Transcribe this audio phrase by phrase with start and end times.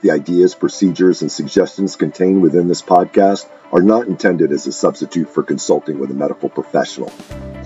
[0.00, 5.28] The ideas, procedures, and suggestions contained within this podcast are not intended as a substitute
[5.28, 7.12] for consulting with a medical professional.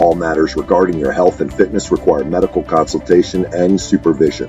[0.01, 4.49] All matters regarding your health and fitness require medical consultation and supervision.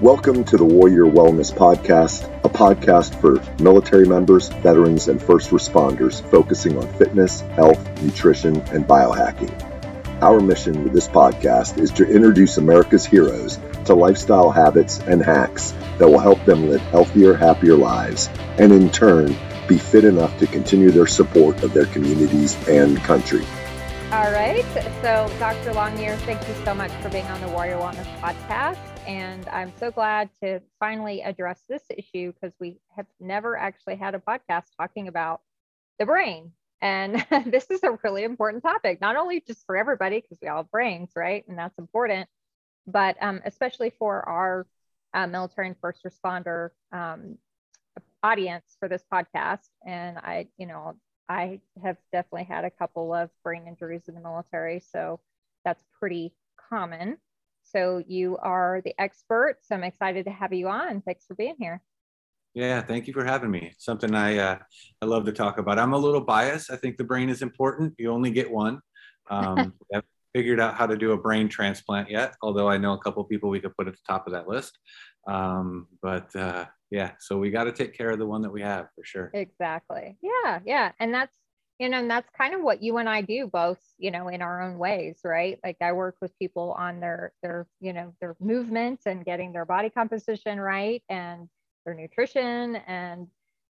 [0.00, 6.28] Welcome to the Warrior Wellness Podcast, a podcast for military members, veterans, and first responders
[6.28, 9.52] focusing on fitness, health, nutrition, and biohacking.
[10.20, 13.60] Our mission with this podcast is to introduce America's heroes
[13.90, 18.88] to lifestyle habits and hacks that will help them live healthier, happier lives, and in
[18.90, 23.44] turn, be fit enough to continue their support of their communities and country.
[24.12, 24.64] All right.
[25.02, 25.72] So, Dr.
[25.72, 28.78] Longyear, thank you so much for being on the Warrior Wellness podcast.
[29.06, 34.16] And I'm so glad to finally address this issue because we have never actually had
[34.16, 35.42] a podcast talking about
[36.00, 36.52] the brain.
[36.82, 40.58] And this is a really important topic, not only just for everybody, because we all
[40.58, 41.44] have brains, right?
[41.46, 42.28] And that's important,
[42.90, 44.66] but um, especially for our
[45.14, 47.36] uh, military and first responder um,
[48.22, 49.68] audience for this podcast.
[49.86, 50.96] And I, you know,
[51.28, 55.20] I have definitely had a couple of brain injuries in the military, so
[55.64, 56.34] that's pretty
[56.68, 57.18] common.
[57.62, 59.58] So you are the expert.
[59.62, 61.02] So I'm excited to have you on.
[61.02, 61.80] Thanks for being here.
[62.54, 63.72] Yeah, thank you for having me.
[63.78, 64.58] Something I uh,
[65.00, 65.78] I love to talk about.
[65.78, 66.70] I'm a little biased.
[66.70, 67.94] I think the brain is important.
[67.96, 68.80] You only get one.
[69.28, 69.74] Um,
[70.34, 73.50] figured out how to do a brain transplant yet, although I know a couple people
[73.50, 74.78] we could put at the top of that list.
[75.28, 78.62] Um, but uh, yeah, so we got to take care of the one that we
[78.62, 79.30] have for sure.
[79.34, 80.18] Exactly.
[80.22, 81.32] Yeah, yeah, and that's
[81.78, 84.42] you know, and that's kind of what you and I do both, you know, in
[84.42, 85.58] our own ways, right?
[85.64, 89.64] Like I work with people on their their you know their movement and getting their
[89.64, 91.48] body composition right and
[91.86, 93.28] their nutrition and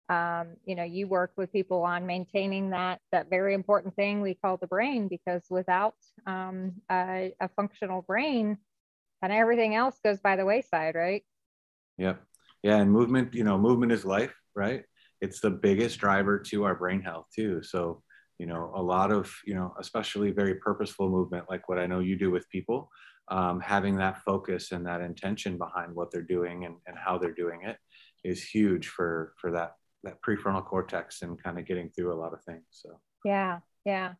[0.09, 4.33] um, you know you work with people on maintaining that that very important thing we
[4.33, 8.57] call the brain because without um, a, a, functional brain
[9.21, 11.23] of everything else goes by the wayside right?
[11.97, 12.21] Yep.
[12.63, 14.83] Yeah and movement you know movement is life right?
[15.21, 17.61] It's the biggest driver to our brain health too.
[17.61, 18.01] So
[18.39, 21.99] you know a lot of you know especially very purposeful movement like what i know
[21.99, 22.89] you do with people
[23.27, 27.33] um, having that focus and that intention behind what they're doing and, and how they're
[27.33, 27.77] doing it
[28.23, 29.73] is huge for for that
[30.03, 32.63] that prefrontal cortex and kind of getting through a lot of things.
[32.71, 34.13] So yeah, yeah,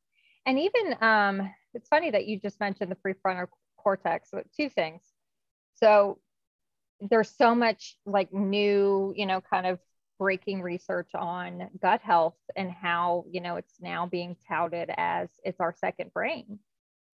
[0.46, 3.48] and even um, it's funny that you just mentioned the prefrontal
[3.78, 4.32] cortex.
[4.56, 5.02] Two things.
[5.76, 6.20] So
[7.00, 9.80] there's so much like new, you know, kind of
[10.20, 15.62] breaking research on gut health and how you know it's now being touted as it's
[15.62, 16.60] our second brain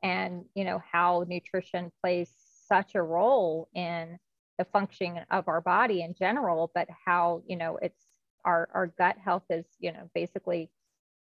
[0.01, 2.31] and you know how nutrition plays
[2.67, 4.17] such a role in
[4.57, 8.04] the functioning of our body in general but how you know it's
[8.45, 10.69] our, our gut health is, you know, basically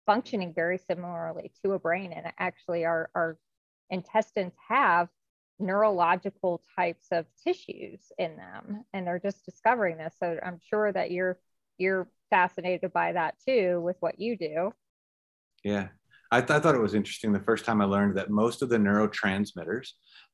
[0.06, 2.12] functioning very similarly to a brain.
[2.12, 3.38] And actually our, our
[3.90, 5.08] intestines have
[5.58, 10.14] neurological types of tissues in them and they're just discovering this.
[10.18, 11.38] So I'm sure that you're,
[11.78, 14.72] you're fascinated by that too with what you do.
[15.62, 15.88] Yeah.
[16.32, 18.68] I, th- I, thought it was interesting the first time I learned that most of
[18.68, 19.88] the neurotransmitters,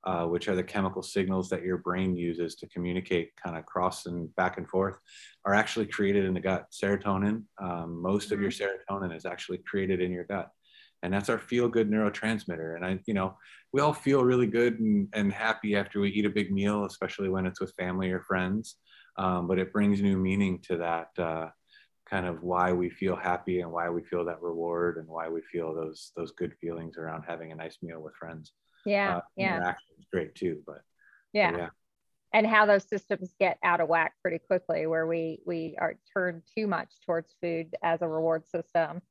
[0.04, 4.04] uh, which are the chemical signals that your brain uses to communicate kind of cross
[4.06, 4.98] and back and forth,
[5.46, 6.66] are actually created in the gut.
[6.70, 8.94] Serotonin, um, most of your mm-hmm.
[8.94, 10.50] serotonin is actually created in your gut.
[11.02, 12.76] And that's our feel good neurotransmitter.
[12.76, 13.36] And I, you know,
[13.72, 17.28] we all feel really good and, and happy after we eat a big meal, especially
[17.28, 18.76] when it's with family or friends.
[19.18, 21.08] Um, but it brings new meaning to that.
[21.18, 21.48] Uh,
[22.08, 25.40] kind of why we feel happy and why we feel that reward and why we
[25.52, 28.52] feel those those good feelings around having a nice meal with friends.
[28.84, 30.62] Yeah, uh, yeah, is great too.
[30.66, 30.82] But
[31.32, 31.50] yeah.
[31.50, 31.68] but yeah,
[32.32, 36.42] and how those systems get out of whack pretty quickly, where we we are turned
[36.56, 39.02] too much towards food as a reward system.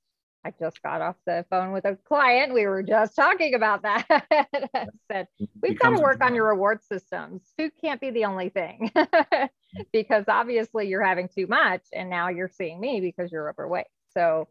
[0.46, 2.54] I just got off the phone with a client.
[2.54, 4.06] We were just talking about that.
[4.32, 5.28] I said,
[5.60, 7.52] we've got to work on your reward systems.
[7.58, 8.92] Food can't be the only thing
[9.92, 13.88] because obviously you're having too much and now you're seeing me because you're overweight.
[14.14, 14.48] So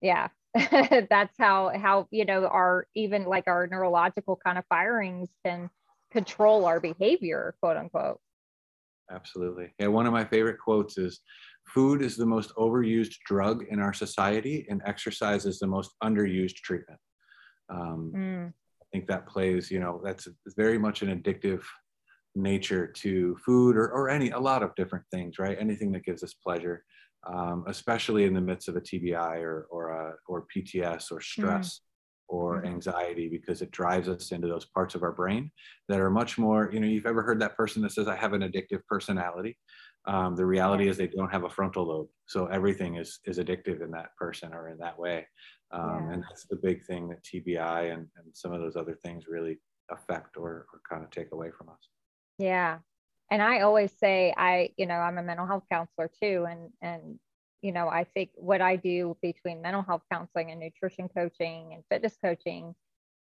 [0.00, 5.70] yeah, that's how, how, you know, our, even like our neurological kind of firings can
[6.10, 8.20] control our behavior, quote unquote.
[9.10, 9.72] Absolutely.
[9.78, 9.88] Yeah.
[9.88, 11.20] One of my favorite quotes is
[11.66, 16.56] food is the most overused drug in our society and exercise is the most underused
[16.56, 16.98] treatment.
[17.68, 18.48] Um, mm.
[18.48, 21.62] I think that plays, you know, that's very much an addictive
[22.36, 25.56] nature to food or, or any, a lot of different things, right?
[25.58, 26.84] Anything that gives us pleasure,
[27.26, 31.78] um, especially in the midst of a TBI or, or, a, or PTS or stress.
[31.78, 31.80] Mm
[32.28, 32.66] or mm-hmm.
[32.66, 35.50] anxiety because it drives us into those parts of our brain
[35.88, 38.32] that are much more you know you've ever heard that person that says i have
[38.32, 39.56] an addictive personality
[40.08, 43.82] um, the reality is they don't have a frontal lobe so everything is is addictive
[43.82, 45.26] in that person or in that way
[45.72, 46.14] um, yeah.
[46.14, 49.58] and that's the big thing that tbi and, and some of those other things really
[49.90, 51.88] affect or, or kind of take away from us
[52.38, 52.78] yeah
[53.30, 56.46] and I always say, I, you know, I'm a mental health counselor too.
[56.48, 57.18] And, and,
[57.60, 61.82] you know, I think what I do between mental health counseling and nutrition coaching and
[61.90, 62.74] fitness coaching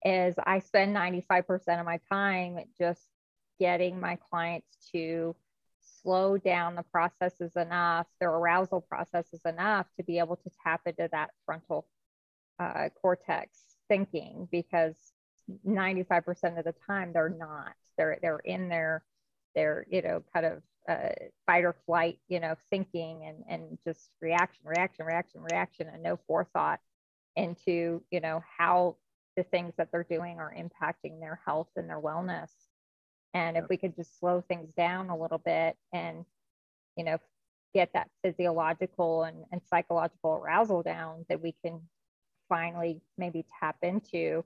[0.04, 3.02] is I spend 95% of my time just
[3.58, 5.36] getting my clients to
[6.02, 11.10] slow down the processes enough, their arousal processes enough to be able to tap into
[11.12, 11.86] that frontal
[12.58, 13.58] uh, cortex
[13.88, 14.94] thinking because
[15.66, 17.74] 95% of the time they're not.
[17.96, 19.02] They're they're in their
[19.54, 21.10] their you know kind of uh,
[21.46, 26.18] fight or flight you know thinking and and just reaction reaction reaction reaction and no
[26.26, 26.80] forethought
[27.36, 28.96] into you know how
[29.36, 32.50] the things that they're doing are impacting their health and their wellness.
[33.32, 36.24] And if we could just slow things down a little bit and
[36.96, 37.18] you know
[37.72, 41.80] get that physiological and, and psychological arousal down that we can
[42.48, 44.44] finally maybe tap into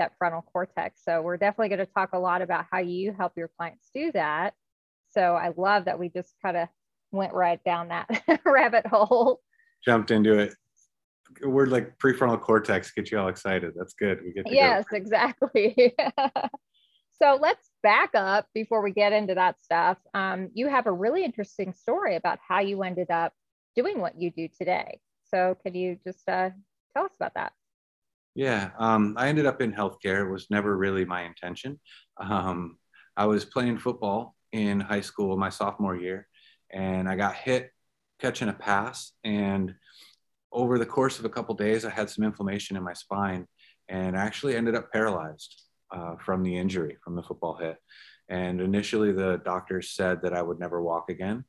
[0.00, 1.02] that frontal cortex.
[1.04, 4.10] So we're definitely going to talk a lot about how you help your clients do
[4.12, 4.54] that.
[5.10, 6.68] So I love that we just kind of
[7.12, 9.40] went right down that rabbit hole.
[9.84, 10.54] Jumped into it.
[11.44, 13.72] Word like prefrontal cortex get you all excited.
[13.76, 14.20] That's good.
[14.24, 14.96] We get yes, go.
[14.96, 15.94] exactly.
[17.22, 19.98] so let's back up before we get into that stuff.
[20.12, 23.32] Um, you have a really interesting story about how you ended up
[23.76, 24.98] doing what you do today.
[25.28, 26.50] So could you just uh,
[26.94, 27.52] tell us about that?
[28.34, 30.24] Yeah, um, I ended up in healthcare.
[30.24, 31.80] It was never really my intention.
[32.18, 32.78] Um,
[33.16, 36.28] I was playing football in high school my sophomore year,
[36.72, 37.70] and I got hit
[38.20, 39.12] catching a pass.
[39.24, 39.74] And
[40.52, 43.46] over the course of a couple days, I had some inflammation in my spine,
[43.88, 47.76] and actually ended up paralyzed uh, from the injury from the football hit.
[48.28, 51.44] And initially, the doctors said that I would never walk again.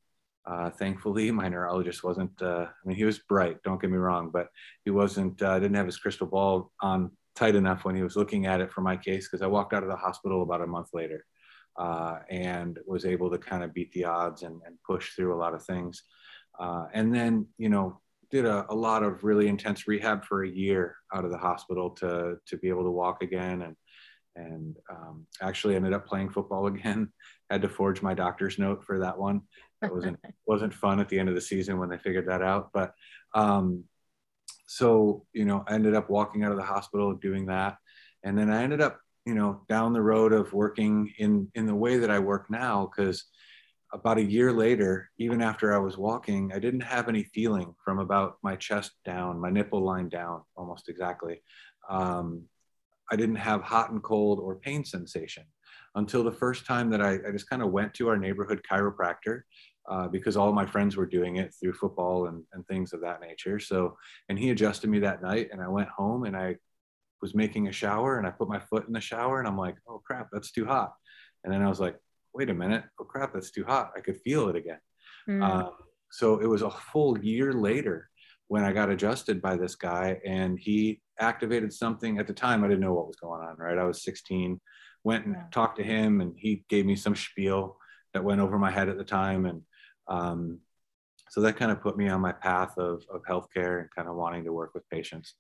[0.46, 4.30] Uh, thankfully, my neurologist wasn't, uh, I mean, he was bright, don't get me wrong,
[4.32, 4.48] but
[4.86, 8.46] he wasn't, uh, didn't have his crystal ball on tight enough when he was looking
[8.46, 10.90] at it for my case because I walked out of the hospital about a month
[10.94, 11.26] later
[11.80, 15.40] uh, and was able to kind of beat the odds and, and push through a
[15.40, 16.04] lot of things.
[16.60, 18.00] Uh, and then, you know,
[18.30, 21.90] did a, a, lot of really intense rehab for a year out of the hospital
[21.90, 23.76] to, to be able to walk again and,
[24.36, 27.12] and um, actually ended up playing football again.
[27.50, 29.42] Had to forge my doctor's note for that one
[29.81, 32.69] it wasn't wasn't fun at the end of the season when they figured that out.
[32.74, 32.94] But
[33.33, 33.86] um,
[34.68, 37.78] so you know, I ended up walking out of the hospital doing that,
[38.24, 41.75] and then I ended up you know down the road of working in in the
[41.75, 43.25] way that I work now because
[43.94, 48.00] about a year later, even after I was walking, I didn't have any feeling from
[48.00, 51.42] about my chest down, my nipple line down, almost exactly.
[51.89, 52.44] Um,
[53.12, 55.44] I didn't have hot and cold or pain sensation
[55.95, 59.42] until the first time that I, I just kind of went to our neighborhood chiropractor
[59.89, 63.22] uh, because all my friends were doing it through football and, and things of that
[63.22, 63.60] nature.
[63.60, 63.98] So,
[64.30, 66.57] and he adjusted me that night, and I went home and I
[67.22, 69.75] was making a shower and I put my foot in the shower and I'm like,
[69.88, 70.94] oh crap, that's too hot.
[71.44, 71.95] And then I was like,
[72.33, 73.92] wait a minute, oh crap, that's too hot.
[73.95, 74.80] I could feel it again.
[75.30, 75.44] Mm.
[75.44, 75.72] Um,
[76.12, 78.10] so it was a full year later
[78.48, 82.63] when I got adjusted by this guy and he activated something at the time.
[82.63, 83.78] I didn't know what was going on, right?
[83.78, 84.60] I was 16,
[85.04, 85.44] went and yeah.
[85.51, 87.78] talked to him and he gave me some spiel
[88.13, 89.45] that went over my head at the time.
[89.45, 89.62] And
[90.12, 90.60] um,
[91.30, 94.16] so that kind of put me on my path of, of healthcare and kind of
[94.16, 95.36] wanting to work with patients.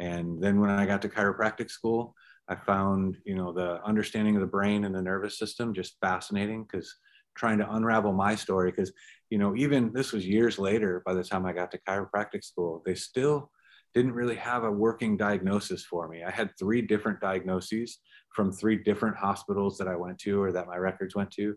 [0.00, 2.14] And then when I got to chiropractic school,
[2.48, 6.64] I found, you know, the understanding of the brain and the nervous system just fascinating
[6.64, 6.92] because
[7.36, 8.92] trying to unravel my story, because,
[9.30, 12.82] you know, even this was years later by the time I got to chiropractic school,
[12.84, 13.52] they still
[13.94, 16.24] didn't really have a working diagnosis for me.
[16.24, 17.98] I had three different diagnoses
[18.34, 21.54] from three different hospitals that I went to or that my records went to.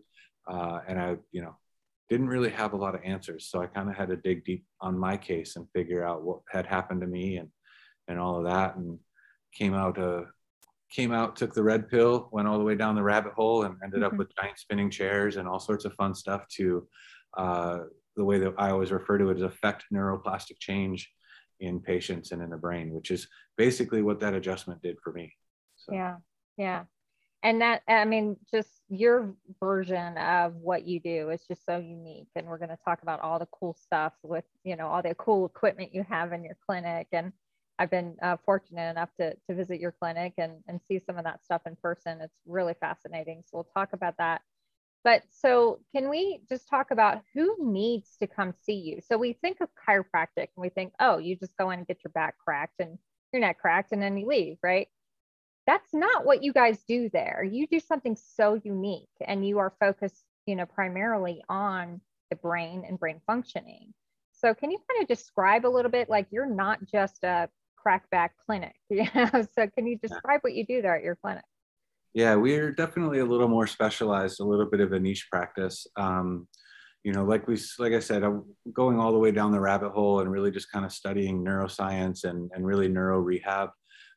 [0.48, 1.56] Uh, and I, you know,
[2.12, 3.46] didn't really have a lot of answers.
[3.46, 6.40] So I kind of had to dig deep on my case and figure out what
[6.50, 7.48] had happened to me and
[8.06, 8.76] and all of that.
[8.76, 8.98] And
[9.54, 10.24] came out uh,
[10.90, 13.76] came out, took the red pill, went all the way down the rabbit hole, and
[13.82, 14.12] ended mm-hmm.
[14.12, 16.86] up with giant spinning chairs and all sorts of fun stuff to
[17.38, 17.78] uh,
[18.14, 21.10] the way that I always refer to it as affect neuroplastic change
[21.60, 23.26] in patients and in the brain, which is
[23.56, 25.32] basically what that adjustment did for me.
[25.76, 25.94] So.
[25.94, 26.16] Yeah,
[26.58, 26.84] yeah
[27.42, 32.28] and that i mean just your version of what you do is just so unique
[32.36, 35.14] and we're going to talk about all the cool stuff with you know all the
[35.14, 37.32] cool equipment you have in your clinic and
[37.78, 41.24] i've been uh, fortunate enough to, to visit your clinic and, and see some of
[41.24, 42.20] that stuff in person.
[42.20, 44.42] It's really fascinating so we'll talk about that.
[45.04, 49.00] But so can we just talk about who needs to come see you?
[49.00, 52.04] So we think of chiropractic and we think oh you just go in and get
[52.04, 52.98] your back cracked and
[53.32, 54.88] your neck cracked and then you leave right
[55.66, 57.46] that's not what you guys do there.
[57.48, 62.00] You do something so unique and you are focused, you know, primarily on
[62.30, 63.94] the brain and brain functioning.
[64.32, 67.48] So can you kind of describe a little bit like you're not just a
[67.84, 69.30] crackback clinic, you know?
[69.56, 71.44] So can you describe what you do there at your clinic?
[72.14, 75.86] Yeah, we're definitely a little more specialized, a little bit of a niche practice.
[75.96, 76.46] Um,
[77.04, 79.90] you know, like we, like I said, I'm going all the way down the rabbit
[79.90, 83.70] hole and really just kind of studying neuroscience and, and really neuro rehab.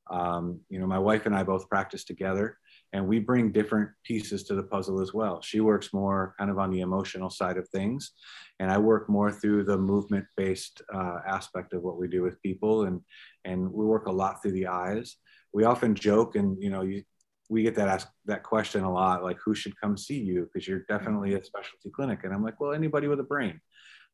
[0.10, 2.58] Um, you know, my wife and I both practice together
[2.94, 5.42] and we bring different pieces to the puzzle as well.
[5.42, 8.12] She works more kind of on the emotional side of things,
[8.60, 12.42] and I work more through the movement based uh, aspect of what we do with
[12.42, 12.86] people.
[12.86, 13.02] And,
[13.44, 15.18] and we work a lot through the eyes.
[15.54, 17.04] We often joke and, you know, you,
[17.50, 20.68] we get that ask that question a lot like who should come see you because
[20.68, 23.60] you're definitely a specialty clinic and i'm like well anybody with a brain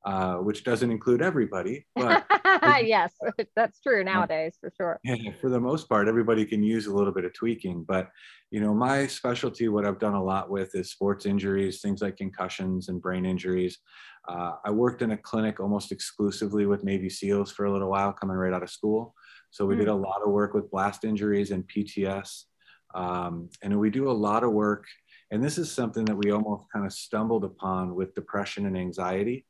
[0.05, 2.25] uh, which doesn't include everybody but
[2.83, 3.13] yes
[3.55, 7.13] that's true nowadays for sure yeah, for the most part everybody can use a little
[7.13, 8.09] bit of tweaking but
[8.49, 12.17] you know my specialty what i've done a lot with is sports injuries things like
[12.17, 13.79] concussions and brain injuries
[14.27, 18.11] uh, i worked in a clinic almost exclusively with navy seals for a little while
[18.11, 19.13] coming right out of school
[19.51, 19.79] so we mm.
[19.79, 22.45] did a lot of work with blast injuries and pts
[22.93, 24.85] um, and we do a lot of work,
[25.31, 29.45] and this is something that we almost kind of stumbled upon with depression and anxiety.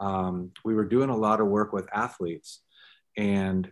[0.00, 2.62] Um, we were doing a lot of work with athletes,
[3.16, 3.70] and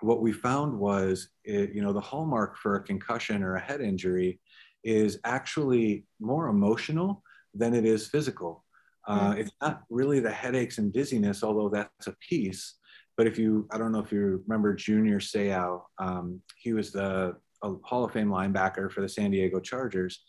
[0.00, 3.80] what we found was, it, you know, the hallmark for a concussion or a head
[3.80, 4.40] injury
[4.84, 7.22] is actually more emotional
[7.54, 8.64] than it is physical.
[9.06, 9.40] Uh, mm-hmm.
[9.40, 12.74] It's not really the headaches and dizziness, although that's a piece.
[13.16, 17.36] But if you, I don't know if you remember Junior Seau, um, he was the
[17.62, 20.22] a Hall of Fame linebacker for the San Diego Chargers.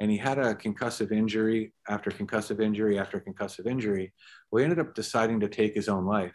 [0.00, 4.12] And he had a concussive injury after concussive injury after concussive injury.
[4.50, 6.34] Well, he ended up deciding to take his own life.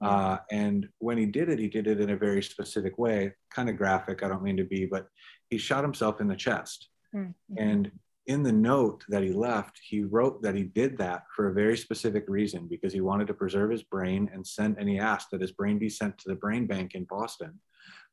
[0.00, 3.68] Uh, and when he did it, he did it in a very specific way, kind
[3.68, 4.22] of graphic.
[4.22, 5.06] I don't mean to be, but
[5.48, 6.88] he shot himself in the chest.
[7.14, 7.54] Mm-hmm.
[7.56, 7.90] And
[8.26, 11.76] in the note that he left, he wrote that he did that for a very
[11.76, 15.40] specific reason because he wanted to preserve his brain and sent, and he asked that
[15.40, 17.58] his brain be sent to the brain bank in Boston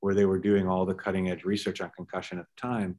[0.02, 2.98] where they were doing all the cutting edge research on concussion at the time,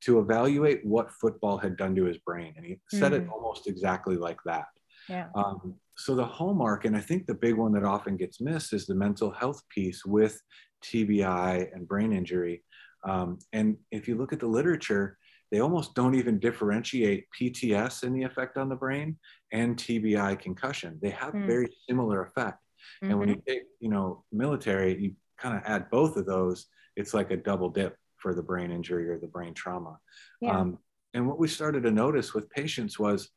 [0.00, 2.54] to evaluate what football had done to his brain.
[2.56, 2.78] And he mm.
[2.90, 3.32] said it mm.
[3.32, 4.66] almost exactly like that.
[5.08, 5.28] Yeah.
[5.34, 8.86] Um, so the hallmark, and I think the big one that often gets missed is
[8.86, 10.40] the mental health piece with
[10.84, 12.62] TBI and brain injury.
[13.04, 15.18] Um, and if you look at the literature,
[15.50, 19.16] they almost don't even differentiate PTS and the effect on the brain
[19.52, 20.98] and TBI concussion.
[21.00, 21.46] They have mm.
[21.46, 22.58] very similar effect.
[23.02, 23.10] Mm-hmm.
[23.10, 23.50] And when you mm-hmm.
[23.50, 27.70] take, you know, military, you kind of add both of those, it's like a double
[27.70, 29.98] dip for the brain injury or the brain trauma.
[30.40, 30.58] Yeah.
[30.58, 30.78] Um,
[31.14, 33.30] and what we started to notice with patients was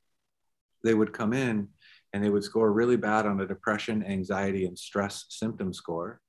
[0.84, 1.68] they would come in
[2.14, 6.20] and they would score really bad on a depression, anxiety, and stress symptom score.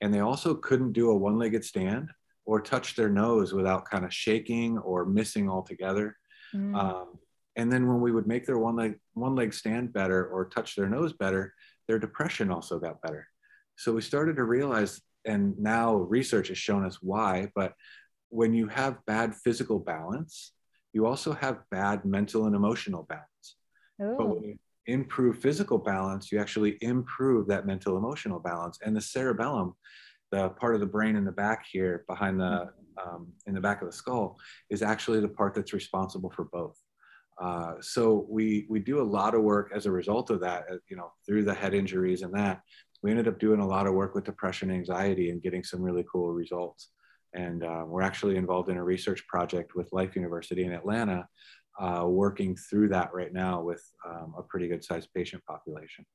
[0.00, 2.10] And they also couldn't do a one legged stand
[2.44, 6.16] or touch their nose without kind of shaking or missing altogether.
[6.54, 6.76] Mm.
[6.76, 7.18] Um,
[7.56, 10.76] and then when we would make their one leg one leg stand better or touch
[10.76, 11.54] their nose better,
[11.88, 13.26] their depression also got better.
[13.76, 17.74] So we started to realize and now research has shown us why, but
[18.28, 20.52] when you have bad physical balance,
[20.92, 23.56] you also have bad mental and emotional balance.
[24.02, 24.14] Ooh.
[24.18, 28.78] But when you improve physical balance, you actually improve that mental emotional balance.
[28.84, 29.74] And the cerebellum,
[30.30, 32.70] the part of the brain in the back here behind the
[33.04, 34.38] um, in the back of the skull,
[34.70, 36.78] is actually the part that's responsible for both.
[37.40, 40.76] Uh, so we we do a lot of work as a result of that, uh,
[40.88, 42.62] you know, through the head injuries and that
[43.02, 46.04] we ended up doing a lot of work with depression anxiety and getting some really
[46.10, 46.90] cool results.
[47.34, 51.26] And uh, we're actually involved in a research project with Life University in Atlanta,
[51.80, 56.06] uh, working through that right now with um, a pretty good sized patient population.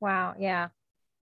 [0.00, 0.68] Wow, yeah.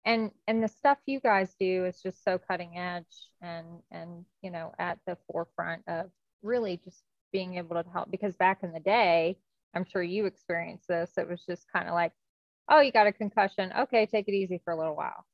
[0.04, 3.04] And and the stuff you guys do is just so cutting edge
[3.40, 6.10] and and you know at the forefront of
[6.42, 7.04] really just
[7.36, 9.36] being able to help because back in the day,
[9.74, 11.10] I'm sure you experienced this.
[11.18, 12.12] It was just kind of like,
[12.70, 13.70] oh, you got a concussion.
[13.78, 15.26] Okay, take it easy for a little while.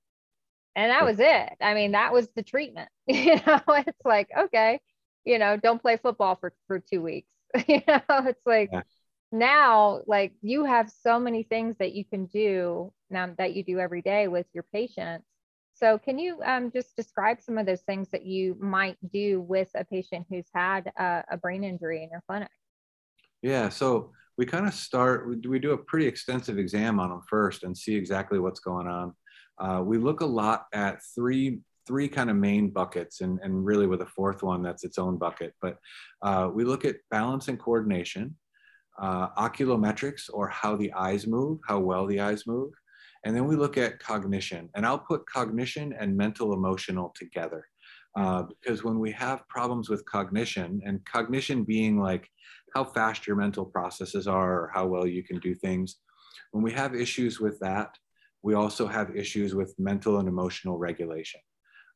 [0.74, 1.52] And that was it.
[1.60, 2.88] I mean, that was the treatment.
[3.06, 4.80] You know, it's like, okay,
[5.24, 7.28] you know, don't play football for, for two weeks.
[7.68, 8.82] you know, it's like yeah.
[9.30, 13.78] now, like you have so many things that you can do now that you do
[13.78, 15.26] every day with your patients.
[15.82, 19.68] So, can you um, just describe some of those things that you might do with
[19.74, 22.50] a patient who's had a, a brain injury in your clinic?
[23.42, 27.64] Yeah, so we kind of start, we, do a pretty extensive exam on them first
[27.64, 29.12] and see exactly what's going on.
[29.58, 33.88] Uh, we look a lot at three three kind of main buckets and, and really
[33.88, 35.78] with a fourth one that's its own bucket but
[36.22, 38.36] uh, we look at balance and coordination
[39.00, 42.70] uh, oculometrics or how the eyes move how well the eyes move
[43.24, 47.66] and then we look at cognition and i'll put cognition and mental emotional together
[48.14, 52.28] uh, because when we have problems with cognition and cognition being like
[52.74, 55.96] how fast your mental processes are or how well you can do things
[56.50, 57.96] when we have issues with that
[58.42, 61.40] we also have issues with mental and emotional regulation.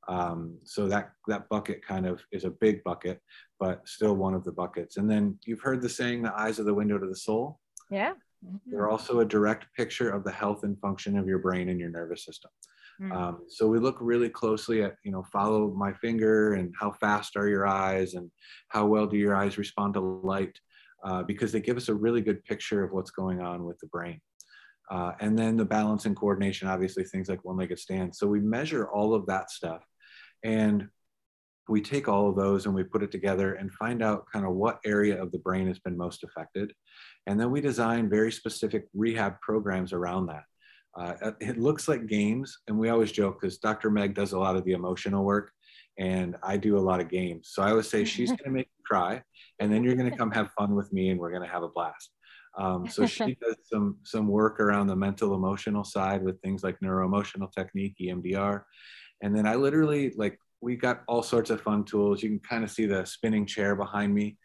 [0.08, 3.20] Um, so that that bucket kind of is a big bucket
[3.58, 4.98] but still one of the buckets.
[4.98, 7.58] And then you've heard the saying the eyes are the window to the soul.
[7.90, 8.12] Yeah
[8.46, 8.70] mm-hmm.
[8.70, 11.90] they're also a direct picture of the health and function of your brain and your
[11.90, 12.50] nervous system
[13.00, 13.12] Mm.
[13.12, 17.36] Um, so we look really closely at, you know, follow my finger and how fast
[17.36, 18.30] are your eyes and
[18.68, 20.58] how well do your eyes respond to light,
[21.04, 23.86] uh, because they give us a really good picture of what's going on with the
[23.88, 24.20] brain.
[24.90, 28.14] Uh, and then the balance and coordination, obviously things like one-legged stand.
[28.14, 29.84] So we measure all of that stuff
[30.44, 30.88] and
[31.68, 34.52] we take all of those and we put it together and find out kind of
[34.52, 36.72] what area of the brain has been most affected.
[37.26, 40.44] And then we design very specific rehab programs around that.
[40.98, 43.90] Uh, it looks like games, and we always joke because Dr.
[43.90, 45.50] Meg does a lot of the emotional work,
[45.98, 47.50] and I do a lot of games.
[47.52, 49.22] So I always say she's going to make you cry,
[49.58, 51.62] and then you're going to come have fun with me, and we're going to have
[51.62, 52.12] a blast.
[52.56, 56.80] Um, so she does some some work around the mental emotional side with things like
[56.80, 58.62] neuroemotional technique, EMDR,
[59.22, 62.22] and then I literally like we got all sorts of fun tools.
[62.22, 64.36] You can kind of see the spinning chair behind me.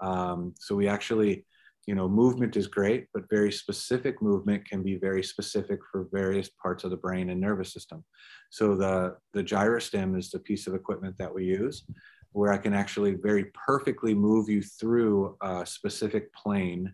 [0.00, 1.46] Um, so we actually
[1.88, 6.50] you know, movement is great, but very specific movement can be very specific for various
[6.62, 8.04] parts of the brain and nervous system.
[8.50, 11.84] So the, the gyrostim is the piece of equipment that we use
[12.32, 16.92] where I can actually very perfectly move you through a specific plane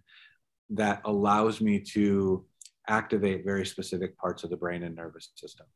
[0.71, 2.47] that allows me to
[2.89, 5.67] activate very specific parts of the brain and nervous system.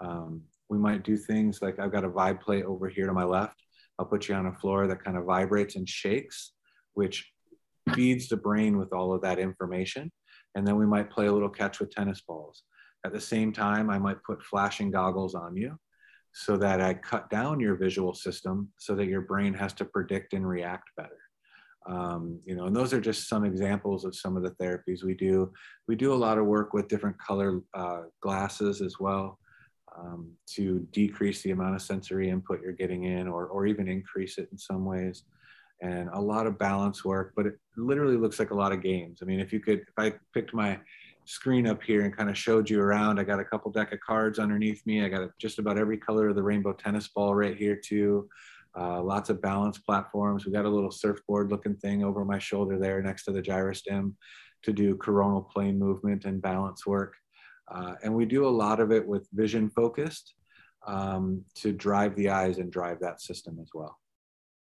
[0.00, 3.24] Um, we might do things like I've got a vibe plate over here to my
[3.24, 3.62] left.
[3.98, 6.52] I'll put you on a floor that kind of vibrates and shakes,
[6.94, 7.30] which
[7.94, 10.10] feeds the brain with all of that information.
[10.54, 12.62] And then we might play a little catch with tennis balls.
[13.04, 15.78] At the same time, I might put flashing goggles on you
[16.32, 20.32] so that I cut down your visual system so that your brain has to predict
[20.32, 21.18] and react better.
[21.86, 25.14] Um, you know, and those are just some examples of some of the therapies we
[25.14, 25.52] do.
[25.86, 29.38] We do a lot of work with different color uh, glasses as well
[29.98, 34.38] um, to decrease the amount of sensory input you're getting in or, or even increase
[34.38, 35.24] it in some ways
[35.80, 39.18] and a lot of balance work, but it literally looks like a lot of games.
[39.22, 40.78] I mean, if you could, if I picked my
[41.26, 44.00] screen up here and kind of showed you around, I got a couple deck of
[44.00, 45.04] cards underneath me.
[45.04, 48.28] I got just about every color of the rainbow tennis ball right here too.
[48.78, 50.44] Uh, lots of balance platforms.
[50.44, 54.14] We got a little surfboard looking thing over my shoulder there next to the gyrostim
[54.62, 57.14] to do coronal plane movement and balance work.
[57.68, 60.34] Uh, and we do a lot of it with vision focused
[60.86, 63.98] um, to drive the eyes and drive that system as well.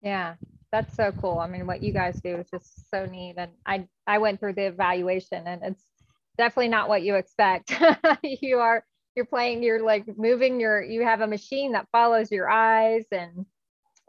[0.02, 0.36] Yeah,
[0.72, 1.40] that's so cool.
[1.40, 3.36] I mean, what you guys do is just so neat.
[3.38, 5.84] And I I went through the evaluation and it's
[6.38, 7.74] definitely not what you expect.
[8.24, 8.84] you are
[9.16, 13.46] you're playing, you're like moving your you have a machine that follows your eyes and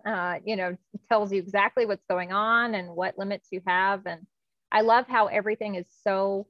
[0.07, 0.77] uh, you know,
[1.09, 4.07] tells you exactly what's going on and what limits you have.
[4.07, 4.27] And
[4.71, 6.47] I love how everything is so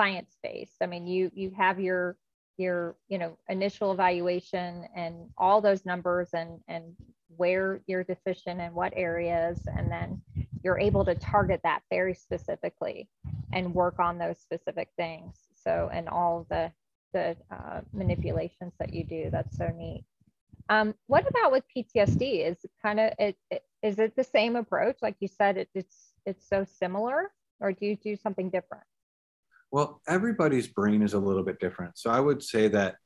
[0.00, 0.76] science based.
[0.80, 2.16] I mean, you you have your
[2.56, 6.84] your you know initial evaluation and all those numbers and and
[7.36, 10.20] where you're deficient in what areas and then
[10.62, 13.08] you're able to target that very specifically
[13.52, 15.36] and work on those specific things.
[15.54, 16.72] So and all the
[17.12, 20.04] the uh, manipulations that you do that's so neat.
[20.70, 24.96] Um, what about with ptsd is kind of it, it is it the same approach?
[25.02, 28.84] Like you said it, it's it's so similar or do you do something different
[29.72, 31.98] well, everybody's brain is a little bit different.
[31.98, 32.96] So I would say that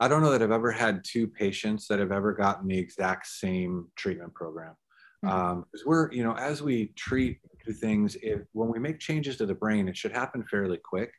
[0.00, 3.26] I don't know that I've ever had two patients that have ever gotten the exact
[3.26, 4.74] same treatment program.
[5.22, 5.58] Because mm-hmm.
[5.58, 7.38] um, we're, you know, as we treat
[7.80, 11.12] things, if when we make changes to the brain, it should happen fairly quick.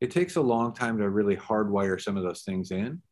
[0.00, 3.02] It takes a long time to really hardwire some of those things in,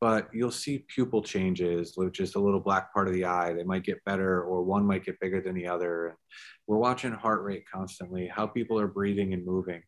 [0.00, 3.52] but you'll see pupil changes, which is a little black part of the eye.
[3.52, 6.16] They might get better, or one might get bigger than the other.
[6.66, 9.82] We're watching heart rate constantly, how people are breathing and moving.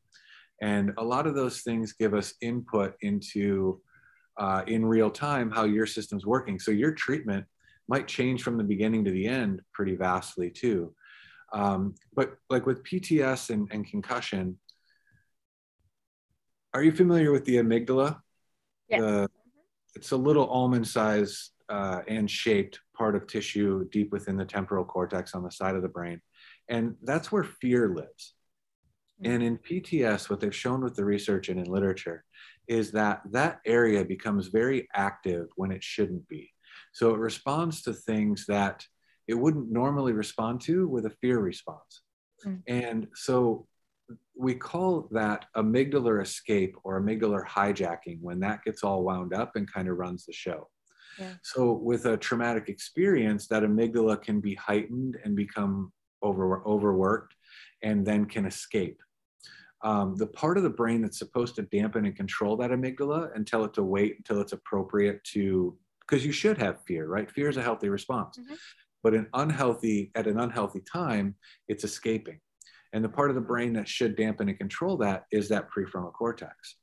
[0.61, 3.81] And a lot of those things give us input into
[4.39, 6.59] uh, in real time how your system's working.
[6.59, 7.45] So your treatment
[7.89, 10.95] might change from the beginning to the end pretty vastly too.
[11.53, 14.59] Um, but like with PTS and, and concussion,
[16.75, 18.21] are you familiar with the amygdala?
[18.89, 19.01] yeah.
[19.01, 19.31] the
[19.95, 24.85] it's a little almond sized uh, and shaped part of tissue deep within the temporal
[24.85, 26.21] cortex on the side of the brain.
[26.69, 28.35] And that's where fear lives.
[29.23, 29.33] Mm-hmm.
[29.33, 32.25] And in PTS, what they've shown with the research and in literature
[32.69, 36.53] is that that area becomes very active when it shouldn't be.
[36.93, 38.87] So it responds to things that
[39.27, 42.03] it wouldn't normally respond to with a fear response.
[42.47, 42.63] Mm.
[42.67, 43.67] And so
[44.37, 49.71] we call that amygdalar escape or amygdalar hijacking when that gets all wound up and
[49.71, 50.69] kind of runs the show.
[51.19, 51.33] Yeah.
[51.43, 57.35] So with a traumatic experience, that amygdala can be heightened and become over, overworked
[57.83, 59.01] and then can escape.
[59.83, 63.47] Um, the part of the brain that's supposed to dampen and control that amygdala and
[63.47, 67.31] tell it to wait until it's appropriate to, because you should have fear, right?
[67.31, 68.39] Fear is a healthy response.
[68.39, 68.55] Mm-hmm.
[69.05, 71.37] But an unhealthy, at an unhealthy time,
[71.69, 72.41] it's escaping.
[72.93, 76.13] And the part of the brain that should dampen and control that is that prefrontal
[76.13, 76.77] cortex.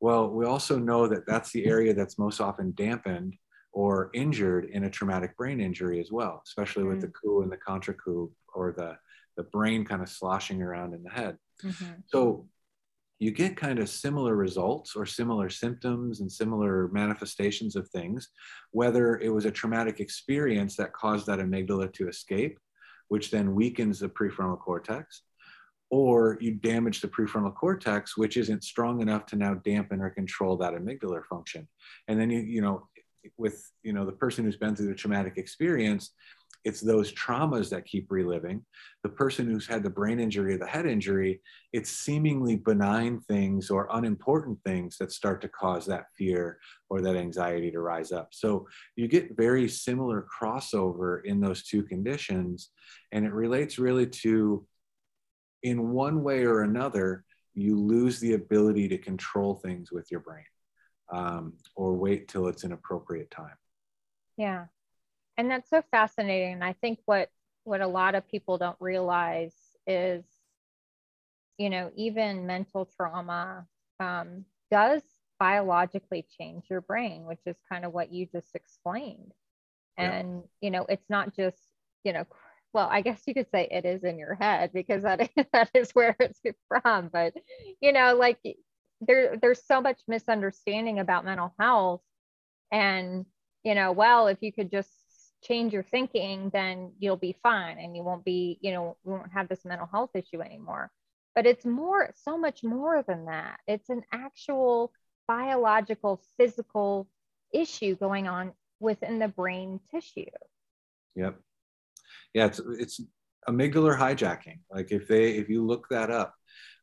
[0.00, 3.34] Well, we also know that that's the area that's most often dampened
[3.72, 7.50] or injured in a traumatic brain injury as well, especially mm with the coup and
[7.50, 8.96] the contrecoup or the,
[9.36, 11.36] the brain kind of sloshing around in the head.
[11.64, 11.92] Mm-hmm.
[12.06, 12.46] So
[13.18, 18.28] you get kind of similar results or similar symptoms and similar manifestations of things,
[18.72, 22.58] whether it was a traumatic experience that caused that amygdala to escape,
[23.08, 25.22] which then weakens the prefrontal cortex,
[25.88, 30.56] or you damage the prefrontal cortex, which isn't strong enough to now dampen or control
[30.58, 31.66] that amygdala function.
[32.08, 32.86] And then you, you know,
[33.36, 36.12] with you know the person who's been through the traumatic experience,
[36.66, 38.60] it's those traumas that keep reliving.
[39.04, 41.40] The person who's had the brain injury or the head injury,
[41.72, 46.58] it's seemingly benign things or unimportant things that start to cause that fear
[46.90, 48.30] or that anxiety to rise up.
[48.32, 52.70] So you get very similar crossover in those two conditions.
[53.12, 54.66] And it relates really to,
[55.62, 57.24] in one way or another,
[57.54, 60.44] you lose the ability to control things with your brain
[61.12, 63.56] um, or wait till it's an appropriate time.
[64.36, 64.64] Yeah
[65.36, 67.30] and that's so fascinating and i think what
[67.64, 69.54] what a lot of people don't realize
[69.86, 70.24] is
[71.58, 73.66] you know even mental trauma
[73.98, 75.02] um, does
[75.38, 79.32] biologically change your brain which is kind of what you just explained
[79.98, 80.66] and yeah.
[80.66, 81.58] you know it's not just
[82.04, 82.24] you know
[82.72, 85.70] well i guess you could say it is in your head because that is, that
[85.74, 87.34] is where it's from but
[87.80, 88.38] you know like
[89.00, 92.00] there there's so much misunderstanding about mental health
[92.72, 93.26] and
[93.62, 94.90] you know well if you could just
[95.46, 99.32] change your thinking, then you'll be fine and you won't be, you know, you won't
[99.32, 100.90] have this mental health issue anymore.
[101.34, 103.60] But it's more, so much more than that.
[103.66, 104.92] It's an actual
[105.28, 107.08] biological, physical
[107.52, 110.24] issue going on within the brain tissue.
[111.14, 111.38] Yep.
[112.34, 113.00] Yeah, it's it's
[113.48, 114.60] amygdalar hijacking.
[114.70, 116.34] Like if they if you look that up,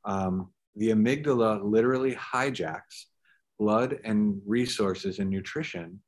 [0.06, 3.06] um, the amygdala literally hijacks
[3.60, 6.02] blood and resources and nutrition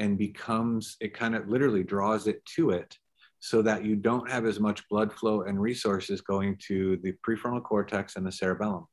[0.00, 2.96] and becomes it kind of literally draws it to it
[3.38, 7.62] so that you don't have as much blood flow and resources going to the prefrontal
[7.62, 8.86] cortex and the cerebellum.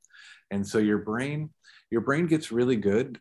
[0.52, 1.50] And so your brain
[1.90, 3.20] your brain gets really good.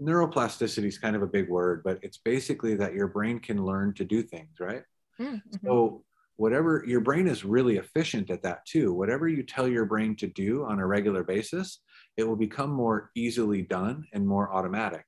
[0.00, 3.94] Neuroplasticity is kind of a big word but it's basically that your brain can learn
[3.94, 4.82] to do things right?
[5.20, 5.66] Mm, mm-hmm.
[5.66, 6.04] so
[6.36, 8.92] whatever your brain is really efficient at that too.
[8.92, 11.80] Whatever you tell your brain to do on a regular basis
[12.16, 15.04] it will become more easily done and more automatic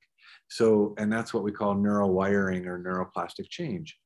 [0.48, 3.96] so, and that's what we call neural wiring or neuroplastic change.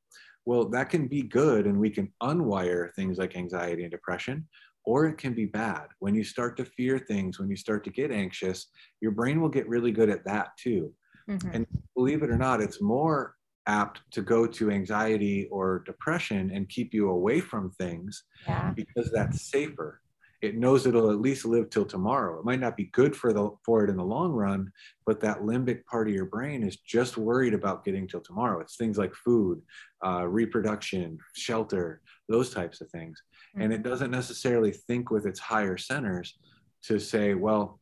[0.45, 4.47] Well, that can be good and we can unwire things like anxiety and depression,
[4.85, 5.87] or it can be bad.
[5.99, 8.67] When you start to fear things, when you start to get anxious,
[9.01, 10.93] your brain will get really good at that too.
[11.29, 11.49] Mm-hmm.
[11.53, 13.35] And believe it or not, it's more
[13.67, 18.71] apt to go to anxiety or depression and keep you away from things yeah.
[18.75, 20.01] because that's safer
[20.41, 22.39] it knows it'll at least live till tomorrow.
[22.39, 24.71] It might not be good for the for it in the long run,
[25.05, 28.59] but that limbic part of your brain is just worried about getting till tomorrow.
[28.59, 29.61] It's things like food,
[30.05, 33.21] uh, reproduction, shelter, those types of things,
[33.53, 33.63] mm-hmm.
[33.63, 36.37] and it doesn't necessarily think with its higher centers
[36.83, 37.79] to say, well,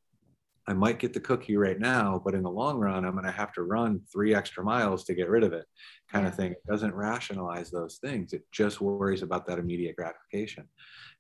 [0.69, 3.31] I might get the cookie right now, but in the long run, I'm going to
[3.31, 5.65] have to run three extra miles to get rid of it,
[6.11, 6.29] kind yeah.
[6.29, 6.51] of thing.
[6.51, 8.33] It doesn't rationalize those things.
[8.33, 10.67] It just worries about that immediate gratification.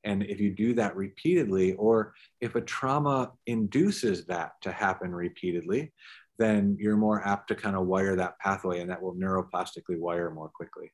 [0.03, 5.93] And if you do that repeatedly, or if a trauma induces that to happen repeatedly,
[6.37, 10.29] then you're more apt to kind of wire that pathway and that will neuroplastically wire
[10.29, 10.91] more quickly.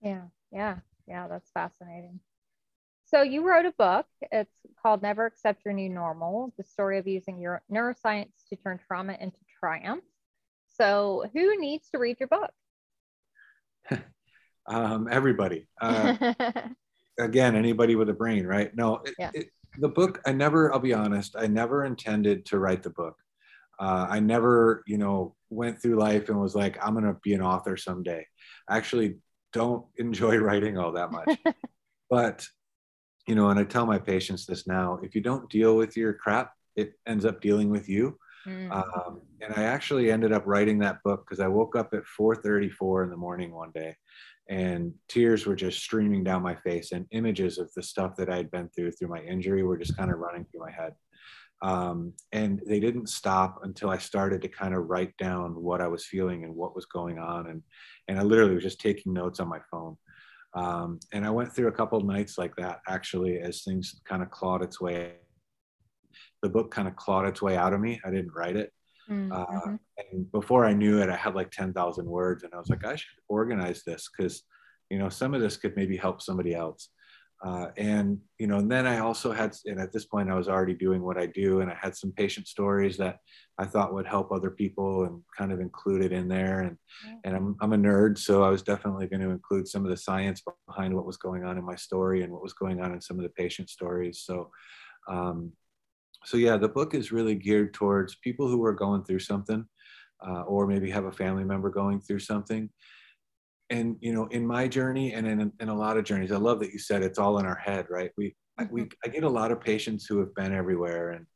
[0.00, 2.20] Yeah, yeah, yeah, that's fascinating.
[3.12, 4.06] So you wrote a book.
[4.30, 8.80] It's called Never Accept Your New Normal, the story of using your neuroscience to turn
[8.86, 10.02] trauma into triumph.
[10.70, 12.50] So who needs to read your book?
[14.66, 15.68] um, everybody.
[15.78, 16.32] Uh,
[17.18, 18.74] again, anybody with a brain, right?
[18.74, 19.30] No, it, yeah.
[19.34, 23.16] it, the book, I never, I'll be honest, I never intended to write the book.
[23.78, 27.34] Uh, I never, you know, went through life and was like, I'm going to be
[27.34, 28.26] an author someday.
[28.66, 29.18] I actually
[29.52, 31.38] don't enjoy writing all that much.
[32.08, 32.46] but,
[33.26, 36.12] you know, and I tell my patients this now if you don't deal with your
[36.12, 38.18] crap, it ends up dealing with you.
[38.46, 38.72] Mm.
[38.72, 43.04] Um, and I actually ended up writing that book because I woke up at 4:34
[43.04, 43.96] in the morning one day,
[44.48, 48.50] and tears were just streaming down my face, and images of the stuff that I'd
[48.50, 50.94] been through through my injury were just kind of running through my head.
[51.62, 55.86] Um, and they didn't stop until I started to kind of write down what I
[55.86, 57.62] was feeling and what was going on, and
[58.08, 59.96] and I literally was just taking notes on my phone.
[60.54, 64.30] Um, and I went through a couple nights like that actually, as things kind of
[64.30, 65.14] clawed its way
[66.42, 68.00] the book kind of clawed its way out of me.
[68.04, 68.72] I didn't write it.
[69.10, 69.74] Mm, uh, mm-hmm.
[69.74, 69.76] Uh,
[70.12, 72.96] and before I knew it, I had like 10,000 words and I was like, I
[72.96, 74.42] should organize this because,
[74.90, 76.88] you know, some of this could maybe help somebody else.
[77.44, 80.48] Uh, and, you know, and then I also had, and at this point I was
[80.48, 83.18] already doing what I do and I had some patient stories that
[83.58, 86.60] I thought would help other people and kind of include it in there.
[86.60, 87.14] And, yeah.
[87.24, 89.96] and I'm, I'm a nerd, so I was definitely going to include some of the
[89.96, 93.00] science behind what was going on in my story and what was going on in
[93.00, 94.22] some of the patient stories.
[94.24, 94.50] So,
[95.08, 95.50] um,
[96.24, 99.66] so yeah, the book is really geared towards people who are going through something,
[100.24, 102.70] uh, or maybe have a family member going through something.
[103.72, 106.60] And you know, in my journey, and in, in a lot of journeys, I love
[106.60, 108.10] that you said it's all in our head, right?
[108.16, 108.36] We
[108.70, 108.88] we mm-hmm.
[109.04, 111.26] I get a lot of patients who have been everywhere, and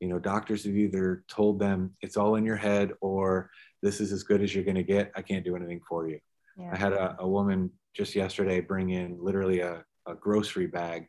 [0.00, 3.50] you know, doctors have either told them it's all in your head, or
[3.82, 5.12] this is as good as you're going to get.
[5.16, 6.18] I can't do anything for you.
[6.58, 6.70] Yeah.
[6.72, 11.06] I had a, a woman just yesterday bring in literally a, a grocery bag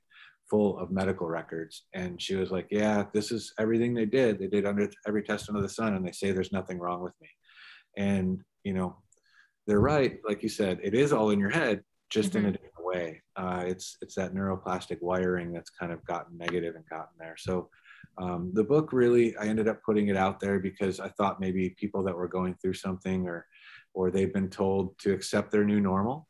[0.50, 1.84] full of medical records.
[1.94, 4.40] And she was like, Yeah, this is everything they did.
[4.40, 7.13] They did under every test under the sun, and they say there's nothing wrong with
[7.22, 7.30] me.
[7.98, 8.98] And, you know,
[9.68, 10.20] they're right.
[10.28, 12.38] Like you said, it is all in your head, just mm-hmm.
[12.38, 12.64] in a mm-hmm.
[12.64, 13.22] different way.
[13.36, 17.36] Uh, it's it's that neuroplastic wiring that's kind of gotten negative and gotten there.
[17.38, 17.70] So
[18.18, 21.76] um, the book really, I ended up putting it out there because I thought maybe
[21.78, 23.46] people that were going through something or
[23.94, 26.28] or they've been told to accept their new normal,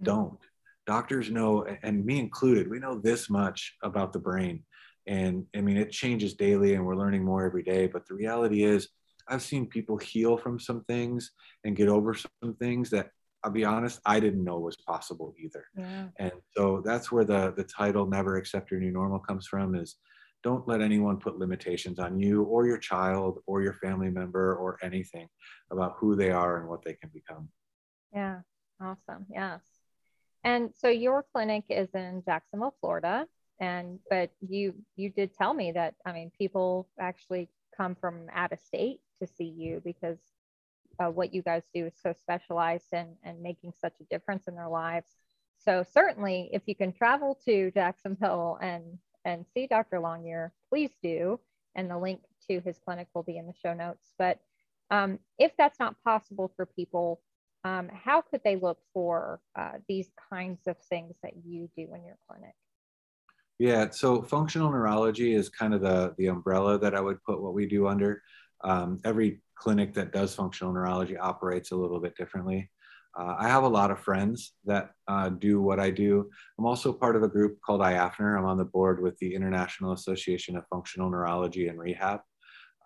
[0.00, 0.04] mm-hmm.
[0.04, 0.38] don't
[0.86, 4.64] doctors know, and me included, we know this much about the brain.
[5.06, 7.86] And I mean, it changes daily and we're learning more every day.
[7.86, 8.88] But the reality is,
[9.28, 11.32] I've seen people heal from some things
[11.64, 13.10] and get over some things that
[13.44, 15.64] I'll be honest, I didn't know was possible either.
[15.76, 16.06] Yeah.
[16.18, 19.74] And so that's where the the title "Never Accept Your New Normal" comes from.
[19.74, 19.96] Is
[20.42, 24.78] don't let anyone put limitations on you or your child or your family member or
[24.82, 25.28] anything
[25.70, 27.48] about who they are and what they can become.
[28.12, 28.40] Yeah,
[28.80, 29.26] awesome.
[29.30, 29.60] Yes.
[30.44, 33.26] And so your clinic is in Jacksonville, Florida,
[33.60, 38.52] and but you you did tell me that I mean people actually come from out
[38.52, 40.18] of state to see you because
[40.98, 44.54] uh, what you guys do is so specialized and and making such a difference in
[44.54, 45.10] their lives.
[45.58, 49.98] So certainly, if you can travel to Jacksonville and and see Dr.
[49.98, 51.38] Longyear, please do.
[51.74, 54.12] And the link to his clinic will be in the show notes.
[54.18, 54.40] But
[54.90, 57.20] um, if that's not possible for people,
[57.64, 62.04] um, how could they look for uh, these kinds of things that you do in
[62.04, 62.54] your clinic?
[63.58, 67.54] Yeah, so functional neurology is kind of the, the umbrella that I would put what
[67.54, 68.20] we do under.
[68.64, 72.70] Um, every clinic that does functional neurology operates a little bit differently.
[73.18, 76.30] Uh, I have a lot of friends that uh, do what I do.
[76.58, 78.38] I'm also part of a group called IAFNR.
[78.38, 82.20] I'm on the board with the International Association of Functional Neurology and Rehab.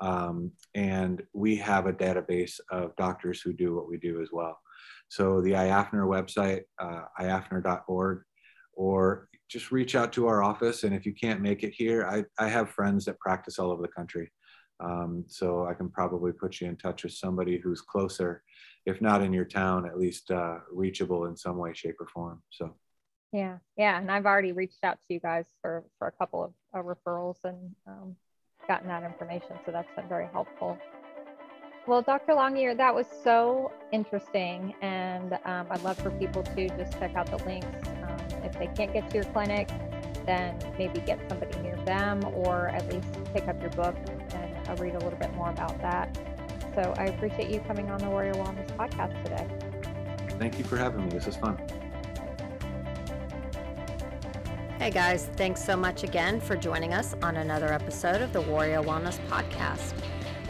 [0.01, 4.59] Um, and we have a database of doctors who do what we do as well.
[5.09, 8.23] So the IAFNR website, uh, iafnr.org,
[8.75, 10.83] or just reach out to our office.
[10.83, 13.83] And if you can't make it here, I, I have friends that practice all over
[13.83, 14.31] the country.
[14.81, 18.43] Um, so I can probably put you in touch with somebody who's closer,
[18.85, 22.43] if not in your town, at least uh, reachable in some way, shape, or form.
[22.51, 22.75] So.
[23.33, 26.53] Yeah, yeah, and I've already reached out to you guys for for a couple of
[26.75, 28.17] uh, referrals and um,
[28.69, 30.79] gotten that information, so that's been very helpful.
[31.87, 32.33] Well, Dr.
[32.33, 34.75] Longyear, that was so interesting.
[34.83, 37.89] And um, I'd love for people to just check out the links.
[38.03, 39.69] Um, if they can't get to your clinic,
[40.27, 43.95] then maybe get somebody near them or at least pick up your book
[44.68, 46.16] and uh, read a little bit more about that.
[46.74, 49.46] So I appreciate you coming on the Warrior Wellness podcast today.
[50.38, 51.11] Thank you for having me.
[51.11, 51.59] This is fun.
[54.79, 58.83] Hey guys, thanks so much again for joining us on another episode of the Warrior
[58.83, 59.94] Wellness Podcast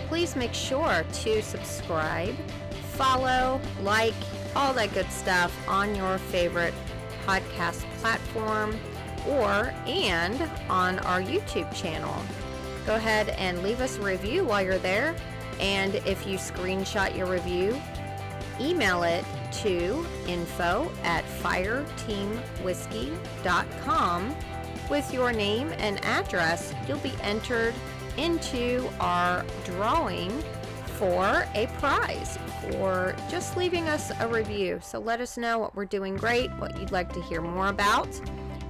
[0.09, 2.35] please make sure to subscribe,
[2.93, 4.15] follow, like,
[4.55, 6.75] all that good stuff on your favorite
[7.27, 8.79] podcast platform
[9.29, 12.15] or and on our YouTube channel.
[12.87, 15.17] Go ahead and leave us a review while you're there.
[15.59, 17.77] And if you screenshot your review,
[18.61, 24.37] email it to info at fireteamwhiskey.com
[24.89, 26.73] with your name and address.
[26.87, 27.75] You'll be entered
[28.17, 30.31] into our drawing
[30.99, 34.79] for a prize for just leaving us a review.
[34.83, 38.09] So let us know what we're doing great, what you'd like to hear more about.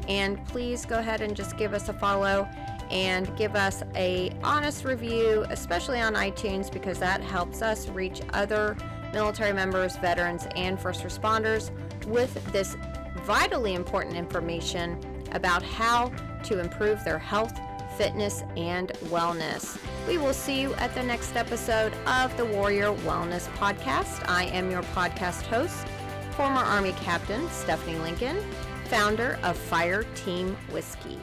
[0.09, 2.49] And please go ahead and just give us a follow
[2.91, 8.77] and give us a honest review, especially on iTunes because that helps us reach other
[9.13, 11.71] military members, veterans, and first responders
[12.07, 12.77] with this
[13.25, 15.01] vitally important information
[15.33, 16.13] about how
[16.45, 17.59] to improve their health,
[17.97, 19.79] fitness, and wellness.
[20.07, 24.29] We will see you at the next episode of the Warrior Wellness Podcast.
[24.29, 25.87] I am your podcast host,
[26.37, 28.37] former Army Captain Stephanie Lincoln,
[28.85, 31.19] founder of Fire Team Whiskey.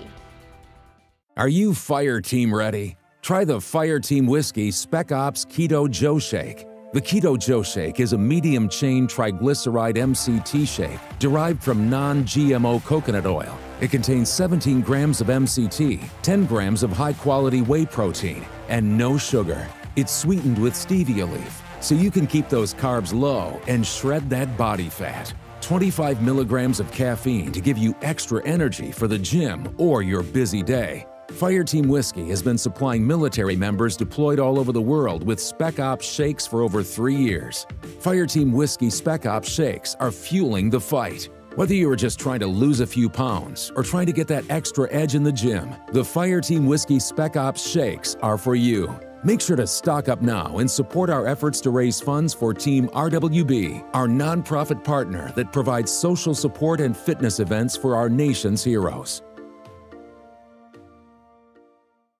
[1.35, 2.95] Are you Fire Team ready?
[3.23, 6.67] Try the Fire Team Whiskey Spec Ops Keto Joe Shake.
[6.93, 12.85] The Keto Joe Shake is a medium chain triglyceride MCT shake derived from non GMO
[12.85, 13.57] coconut oil.
[13.81, 19.17] It contains 17 grams of MCT, 10 grams of high quality whey protein, and no
[19.17, 19.67] sugar.
[19.95, 24.55] It's sweetened with stevia leaf, so you can keep those carbs low and shred that
[24.55, 25.33] body fat.
[25.61, 30.61] 25 milligrams of caffeine to give you extra energy for the gym or your busy
[30.61, 31.07] day.
[31.31, 36.05] Fireteam Whiskey has been supplying military members deployed all over the world with Spec Ops
[36.05, 37.65] shakes for over three years.
[38.01, 41.29] Fireteam Whiskey Spec Ops shakes are fueling the fight.
[41.55, 44.43] Whether you are just trying to lose a few pounds or trying to get that
[44.49, 48.93] extra edge in the gym, the Fireteam Whiskey Spec Ops shakes are for you.
[49.23, 52.89] Make sure to stock up now and support our efforts to raise funds for Team
[52.89, 59.21] RWB, our nonprofit partner that provides social support and fitness events for our nation's heroes.